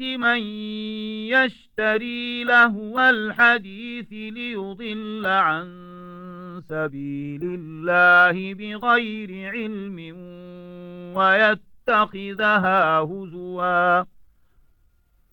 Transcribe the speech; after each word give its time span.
من 0.00 0.42
يشتري 1.28 2.44
لهو 2.44 3.00
الحديث 3.00 4.12
ليضل 4.12 5.26
عن 5.26 5.68
سبيل 6.68 7.40
الله 7.42 8.54
بغير 8.54 9.50
علم 9.50 9.98
ويتخذها 11.16 12.98
هزوا. 12.98 14.04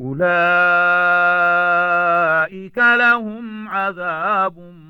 أولئك 0.01 0.37
لهم 2.77 3.67
عذاب 3.69 4.84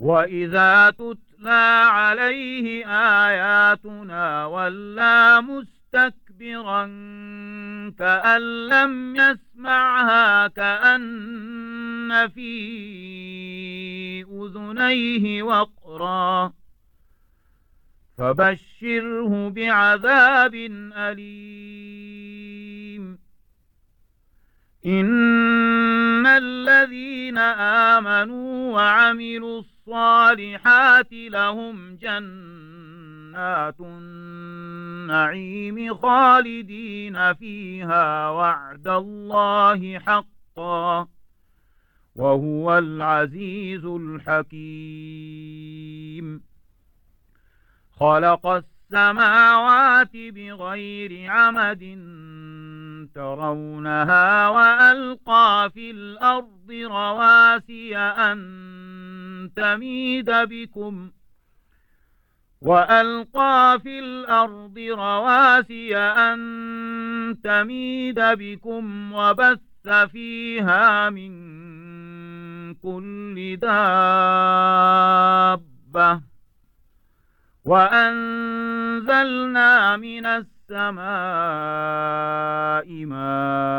وإذا 0.00 0.90
تتلى 0.90 1.84
عليه 1.90 2.86
آياتنا 3.26 4.46
ولا 4.46 5.40
مستكبرا 5.40 6.84
كأن 7.98 8.68
لم 8.68 9.16
يسمعها 9.16 10.48
كأن 10.48 12.28
في 12.28 12.48
أذنيه 14.22 15.42
وقرا 15.42 16.52
فبشره 18.18 19.48
بعذاب 19.48 20.54
أليم 20.96 22.38
إن 24.86 26.26
الذين 26.26 27.38
آمنوا 27.98 28.72
وعملوا 28.74 29.58
الصالحات 29.58 29.77
لهم 31.12 31.96
جنات 31.96 33.80
النعيم 33.80 35.94
خالدين 35.94 37.34
فيها 37.34 38.30
وعد 38.30 38.88
الله 38.88 39.98
حقا 39.98 41.08
وهو 42.16 42.78
العزيز 42.78 43.84
الحكيم. 43.84 45.28
خلق 48.00 48.46
السماوات 48.46 50.16
بغير 50.16 51.30
عمد 51.30 51.78
ترونها 53.14 54.48
وألقى 54.48 55.70
في 55.74 55.90
الأرض 55.90 56.70
رواسي 56.70 57.96
أن 57.96 58.38
تميد 59.56 60.30
بكم 60.30 61.10
وألقى 62.62 63.80
في 63.82 63.98
الأرض 63.98 64.78
رواسي 64.78 65.96
أن 65.96 66.38
تميد 67.44 68.20
بكم 68.20 69.12
وبث 69.12 69.88
فيها 70.12 71.10
من 71.10 71.32
كل 72.74 73.56
دابة 73.56 73.80
وأنزلنا 77.64 79.16
من 79.96 80.26
السماء 80.26 80.98
ماء 83.04 83.78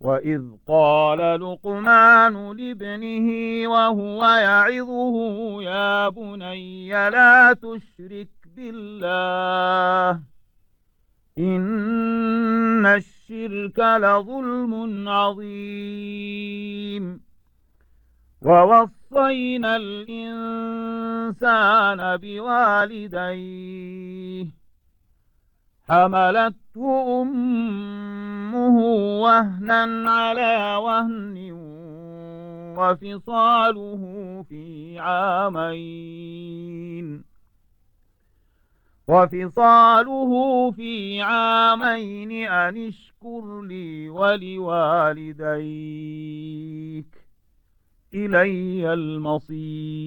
وإذ 0.00 0.42
قال 0.68 1.18
لقمان 1.40 2.56
لابنه 2.56 3.28
وهو 3.68 4.24
يعظه 4.24 5.16
يا 5.62 6.08
بني 6.08 6.88
لا 6.88 7.52
تشرك 7.52 8.28
بالله 8.56 10.20
إن 11.38 12.86
الشرك 12.86 13.78
لظلم 13.78 15.08
عظيم. 15.08 16.66
ووصينا 18.42 19.76
الإنسان 19.76 21.16
بوالديه 22.16 23.86
حملته 25.88 27.22
أمه 27.22 28.78
وهنا 29.22 30.10
على 30.10 30.76
وهن 30.76 31.52
وفصاله 32.78 34.02
في 34.48 34.98
عامين. 34.98 36.26
وفصاله 39.08 40.70
في 40.70 41.22
عامين 41.22 42.32
أن 42.32 42.86
اشكر 42.86 43.62
لي 43.62 44.08
ولوالديك 44.08 44.66
إلي 48.14 48.92
المصير. 48.92 50.06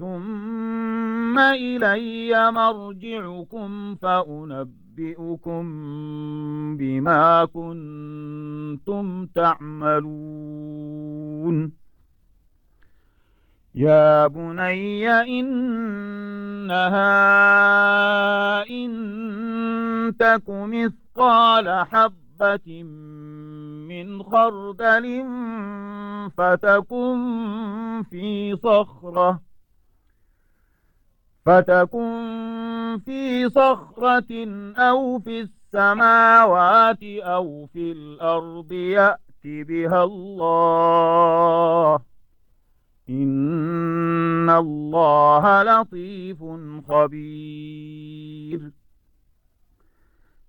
ثم 0.00 1.38
إلي 1.38 2.50
مرجعكم 2.50 3.94
فأنبئكم 3.94 5.64
بما 6.76 7.44
كنتم 7.44 9.26
تعملون. 9.26 10.20
يا 13.74 14.26
بني 14.26 15.10
إنها 15.10 16.80
إن 18.70 20.14
تك 20.18 20.44
مثقال 20.48 21.86
حبة 21.86 22.82
من 23.88 24.22
خردل 24.22 25.24
فتكن 26.36 27.18
في 28.10 28.56
صخرة 28.56 29.49
فتكن 31.50 33.00
في 33.04 33.48
صخرة 33.48 34.48
أو 34.76 35.18
في 35.18 35.40
السماوات 35.40 37.02
أو 37.02 37.66
في 37.72 37.92
الأرض 37.92 38.72
يأت 38.72 39.20
بها 39.44 40.04
الله. 40.04 42.00
إن 43.08 44.50
الله 44.50 45.62
لطيف 45.62 46.38
خبير. 46.88 48.72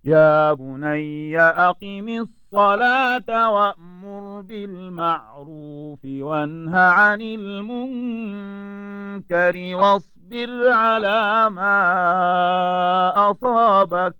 يا 0.06 0.54
بني 0.54 1.40
أقم 1.40 2.10
الصلاة 2.10 3.52
وأمر 3.52 4.42
بالمعروف 4.42 6.00
وانه 6.06 6.78
عن 6.80 7.22
المنكر 7.22 8.76
واصبر 10.32 10.72
على 10.72 11.50
ما 11.50 13.32
أصابك. 13.32 14.16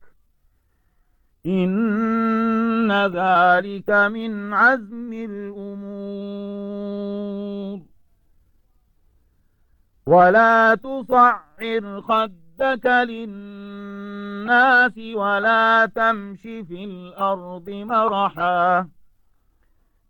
إن 1.46 2.92
ذلك 2.92 3.90
من 3.90 4.54
عزم 4.54 5.14
الأمور. 5.14 5.82
ولا 10.06 10.76
تصعر 10.76 12.02
خدك 12.02 12.86
للناس 12.86 14.98
ولا 15.16 15.86
تمش 15.86 16.42
في 16.42 16.86
الأرض 16.86 17.70
مرحا. 17.70 18.88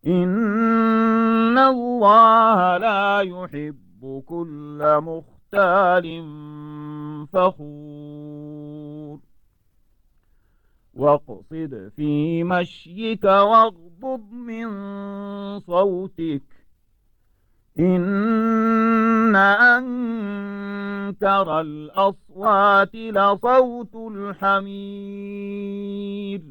إن 0.08 1.58
الله 1.58 2.78
لا 2.78 3.22
يحب 3.22 4.24
كل 4.28 5.02
مختال 5.54 6.06
فخور. 7.34 9.20
واقصد 10.94 11.92
في 11.96 12.44
مشيك 12.44 13.24
واغضب 13.24 14.32
من 14.32 14.70
صوتك. 15.60 16.42
إن 17.80 19.36
أنكر 19.36 21.62
الأصوات 21.62 22.96
لصوت 22.96 23.96
الحمير. 23.96 26.42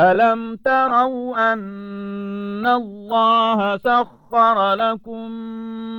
ألم 0.00 0.56
تروا 0.56 1.52
أن 1.52 2.66
الله 2.66 3.76
سخر 3.76 4.74
لكم 4.74 5.30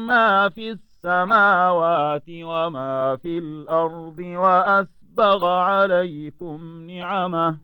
ما 0.08 0.50
في 0.50 0.72
السماوات 0.72 2.26
وما 2.30 3.16
في 3.22 3.38
الأرض 3.38 4.20
وأسبغ 4.20 5.46
عليكم 5.46 6.88
نعمه 6.88 7.58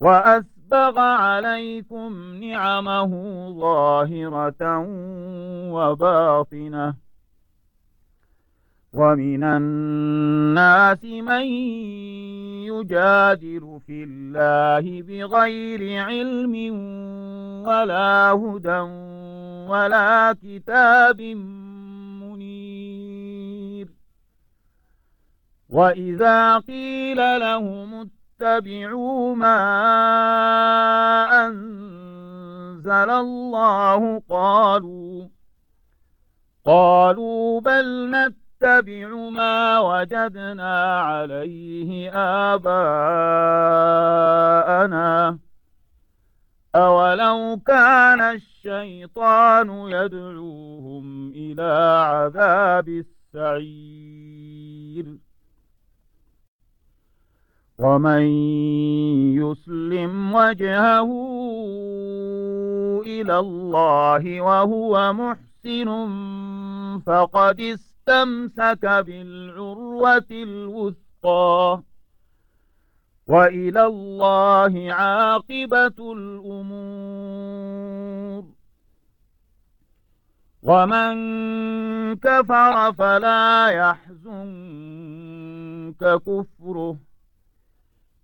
وأسبغ 0.00 0.56
أسبغ 0.66 0.98
عليكم 0.98 2.34
نعمه 2.34 3.10
ظاهرة 3.50 4.78
وباطنة 5.70 6.94
ومن 8.96 9.44
الناس 9.44 11.04
من 11.04 11.44
يجادل 12.64 13.80
في 13.86 14.04
الله 14.08 15.02
بغير 15.02 16.02
علم 16.02 16.54
ولا 17.66 18.30
هدى 18.32 18.80
ولا 19.68 20.36
كتاب 20.42 21.20
منير. 22.22 23.88
وإذا 25.68 26.58
قيل 26.58 27.40
لهم 27.40 28.08
اتبعوا 28.40 29.34
ما 29.36 29.58
أنزل 31.46 33.10
الله 33.10 34.22
قالوا 34.28 35.28
قالوا 36.64 37.60
بل 37.60 38.10
نتبع 38.10 38.45
ما 39.30 39.80
وجدنا 39.80 41.00
عليه 41.00 42.10
آباءنا. 42.54 42.98
أولو 46.74 47.60
كان 47.66 48.20
الشيطان 48.20 49.70
يدعوهم 49.70 51.30
إلى 51.30 51.72
عذاب 52.08 52.88
السعير. 53.34 55.06
ومن 57.78 58.22
يسلم 59.36 60.34
وجهه 60.34 61.10
إلى 63.06 63.38
الله 63.38 64.40
وهو 64.40 65.12
محسن 65.12 65.88
فقد 67.06 67.60
استمسك 68.08 68.86
بالعروة 68.86 70.26
الوثقى 70.30 71.82
وإلى 73.26 73.86
الله 73.86 74.92
عاقبة 74.92 76.12
الأمور. 76.12 76.86
ومن 80.62 81.16
كفر 82.16 82.92
فلا 82.92 83.66
يحزنك 83.66 85.16
كفره. 86.26 86.98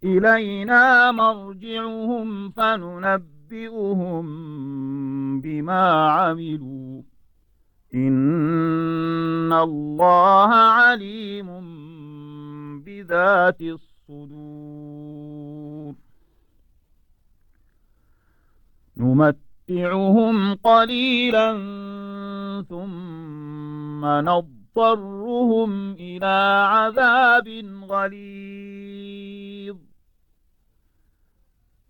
إلينا 0.04 1.10
مرجعهم 1.10 2.50
فننبئهم 2.50 4.26
بما 5.40 6.10
عملوا. 6.10 7.02
إن 7.94 9.52
الله 9.52 10.54
عليم 10.54 11.48
بذات 12.84 13.60
الصدور 13.60 13.92
نمتعهم 18.96 20.54
قليلا 20.54 21.52
ثم 22.68 24.06
نضطرهم 24.06 25.92
إلى 25.92 26.66
عذاب 26.68 27.48
غليظ 27.88 29.76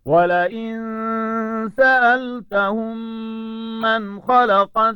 ولئن 0.05 0.73
سألتهم 1.77 2.97
من 3.81 4.21
خلق 4.21 4.95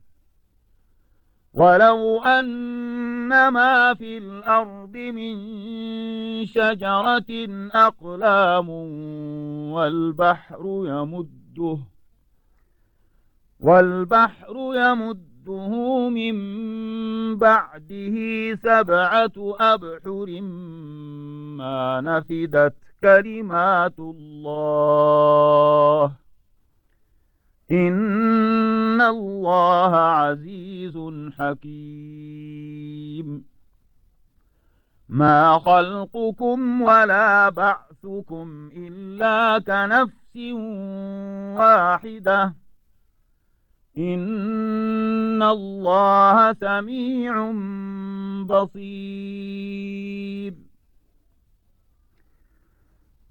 ولو 1.53 2.23
أن 2.23 3.47
ما 3.47 3.93
في 3.93 4.17
الأرض 4.17 4.97
من 4.97 5.35
شجرة 6.45 7.31
أقلام 7.73 8.69
والبحر 9.71 10.83
يمده 10.85 11.77
والبحر 13.59 14.55
يمده 14.75 16.09
من 16.09 16.35
بعده 17.37 18.15
سبعة 18.55 19.55
أبحر 19.59 20.41
ما 21.57 22.01
نفدت 22.01 22.75
كلمات 23.03 23.99
الله 23.99 24.51
إن 27.71 28.50
الله 29.09 29.95
عزيز 29.95 30.97
حكيم 31.39 32.91
ما 35.09 35.59
خلقكم 35.59 36.81
ولا 36.81 37.49
بعثكم 37.49 38.69
إلا 38.75 39.59
كنفس 39.59 40.37
واحدة 41.57 42.53
إن 43.97 45.43
الله 45.43 46.53
سميع 46.53 47.51
بصير 48.45 49.91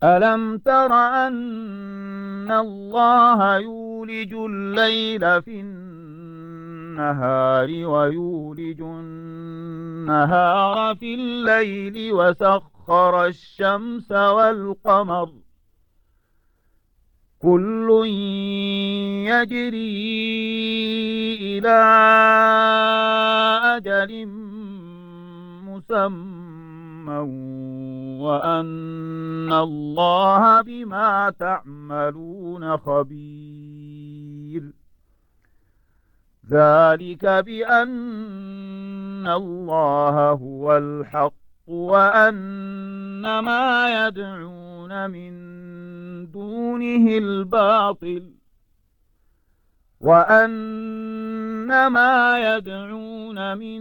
ألم 0.02 0.58
تر 0.58 0.92
أن 0.94 2.50
الله 2.50 3.58
يولج 4.10 4.34
الليل 4.34 5.42
في 5.42 5.60
النهار 5.60 7.68
ويولج 7.68 8.80
النهار 8.80 10.96
في 10.96 11.14
الليل 11.14 12.12
وسخر 12.12 13.26
الشمس 13.26 14.12
والقمر. 14.12 15.30
كل 17.38 18.06
يجري 19.26 19.98
إلى 21.58 21.80
أجل 23.76 24.26
مسمى 25.64 27.18
وأن 28.20 29.52
الله 29.52 30.62
بما 30.62 31.32
تعملون 31.38 32.76
خبير. 32.76 33.39
ذلك 36.50 37.26
بأن 37.26 39.26
الله 39.26 40.30
هو 40.30 40.76
الحق 40.76 41.32
وأن 41.66 43.38
ما 43.38 44.06
يدعون 44.06 45.10
من 45.10 45.30
دونه 46.30 47.18
الباطل 47.18 48.30
وأن 50.00 51.86
ما 51.86 52.56
يدعون 52.56 53.58
من 53.58 53.80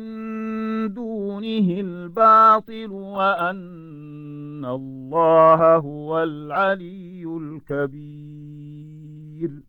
دونه 0.94 1.80
الباطل 1.80 2.92
وأن 2.92 4.66
الله 4.66 5.76
هو 5.76 6.24
العلي 6.24 7.24
الكبير 7.70 9.69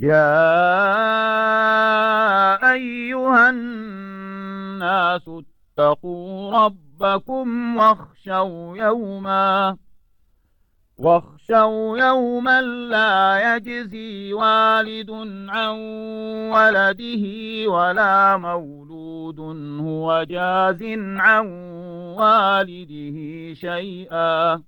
يا 0.00 0.22
أيها 2.72 3.50
الناس 3.50 5.22
اتقوا 5.28 6.64
ربكم 6.64 7.76
واخشوا 7.76 8.76
يوما 8.76 9.76
واخشوا 10.98 11.98
يوما 11.98 12.60
لا 12.62 13.56
يجزي 13.56 14.32
والد 14.32 15.10
عن 15.48 15.74
ولده 16.52 17.24
ولا 17.68 18.36
مولود 18.36 19.40
هو 19.80 20.24
جاز 20.28 20.82
عن 21.18 21.46
والده 22.18 23.54
شيئا. 23.54 24.62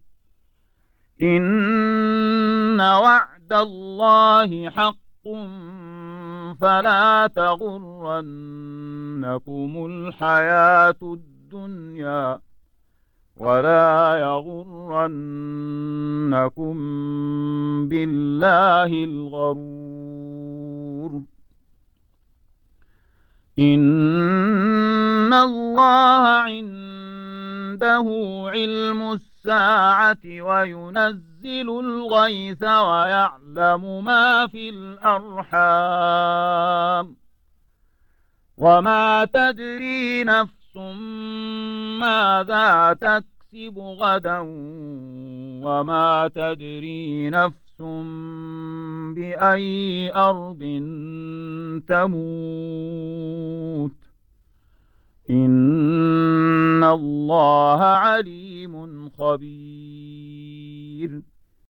إن 1.23 2.81
وعد 2.81 3.53
الله 3.53 4.71
حق. 4.71 5.10
فلا 6.61 7.27
تغرنكم 7.37 8.27
الحياة 9.87 10.97
الدنيا 11.03 12.41
ولا 13.37 14.17
يغرنكم 14.17 15.19
بالله 17.89 19.05
الغرور. 19.05 20.11
إن 23.59 25.33
الله 25.33 26.29
عنده 26.29 28.07
علم 28.47 29.21
الساعة 29.41 30.21
وينزل 30.25 31.69
الغيث 31.81 32.63
ويعلم 32.63 34.05
ما 34.05 34.47
في 34.47 34.69
الأرحام. 34.69 35.57
وما 38.59 39.25
تدري 39.25 40.25
نفس 40.25 40.77
ماذا 42.01 42.93
تكسب 42.93 43.79
غدا 43.79 44.39
وما 45.65 46.31
تدري 46.35 47.31
نفس 47.31 47.83
بأي 49.17 50.13
أرض 50.15 50.61
تموت. 51.89 53.91
إن 55.31 56.85
الله 56.85 57.81
عليم 57.83 59.09
خبير 59.19 60.61